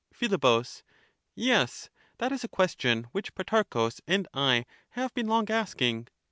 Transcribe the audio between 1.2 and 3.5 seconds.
Yes, that is a question which